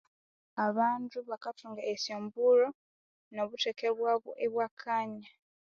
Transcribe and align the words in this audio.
Abandu 0.65 1.17
bakathunga 1.29 1.81
eshombulho 1.93 2.67
nobutheke 3.33 3.87
bwabo 3.97 4.29
ibwakanya 4.45 5.27